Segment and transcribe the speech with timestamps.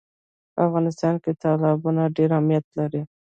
[0.53, 3.01] په افغانستان کې تالابونه ډېر اهمیت لري.